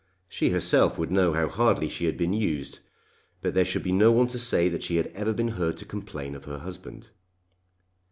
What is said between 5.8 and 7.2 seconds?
complain of her husband.